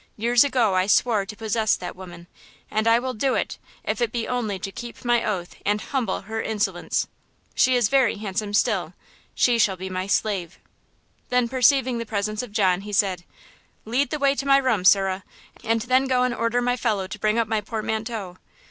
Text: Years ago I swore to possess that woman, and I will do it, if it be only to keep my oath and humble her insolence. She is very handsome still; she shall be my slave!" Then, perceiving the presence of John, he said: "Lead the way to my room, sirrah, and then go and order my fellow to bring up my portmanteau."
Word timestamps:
Years 0.17 0.43
ago 0.43 0.73
I 0.73 0.87
swore 0.87 1.27
to 1.27 1.35
possess 1.35 1.75
that 1.75 1.95
woman, 1.95 2.25
and 2.71 2.87
I 2.87 2.97
will 2.97 3.13
do 3.13 3.35
it, 3.35 3.59
if 3.83 4.01
it 4.01 4.11
be 4.11 4.27
only 4.27 4.57
to 4.57 4.71
keep 4.71 5.05
my 5.05 5.23
oath 5.23 5.53
and 5.63 5.79
humble 5.79 6.21
her 6.21 6.41
insolence. 6.41 7.05
She 7.53 7.75
is 7.75 7.87
very 7.87 8.15
handsome 8.15 8.55
still; 8.55 8.93
she 9.35 9.59
shall 9.59 9.75
be 9.75 9.91
my 9.91 10.07
slave!" 10.07 10.57
Then, 11.29 11.47
perceiving 11.47 11.99
the 11.99 12.07
presence 12.07 12.41
of 12.41 12.51
John, 12.51 12.81
he 12.81 12.93
said: 12.93 13.25
"Lead 13.85 14.09
the 14.09 14.17
way 14.17 14.33
to 14.33 14.47
my 14.47 14.57
room, 14.57 14.85
sirrah, 14.85 15.23
and 15.63 15.81
then 15.83 16.07
go 16.07 16.23
and 16.23 16.33
order 16.33 16.63
my 16.63 16.77
fellow 16.77 17.05
to 17.05 17.19
bring 17.19 17.37
up 17.37 17.47
my 17.47 17.61
portmanteau." 17.61 18.39